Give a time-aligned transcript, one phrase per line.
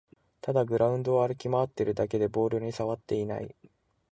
[0.41, 3.55] ただグラウンドを歩き回ってるだけでボールにさわっていない